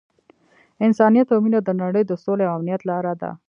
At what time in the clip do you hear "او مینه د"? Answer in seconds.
1.33-1.69